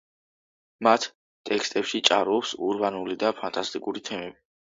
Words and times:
მათ 0.85 1.03
ტექსტებში 1.49 2.01
ჭარბობს 2.09 2.53
ურბანული 2.69 3.19
და 3.25 3.31
ფანტასტიკური 3.41 4.03
თემები. 4.09 4.39